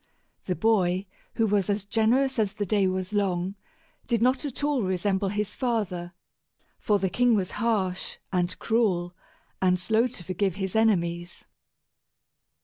[0.45, 1.05] The boy,
[1.35, 3.53] who was as generous as the day was long,
[4.07, 6.13] did not at all resemble his father,
[6.79, 9.13] for the king was harsh and cruel,
[9.61, 11.45] and slow to forgive his enemies.